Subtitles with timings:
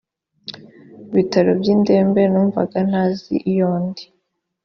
[1.13, 4.03] bitaro by indembe numvaga ntazi iyo ndi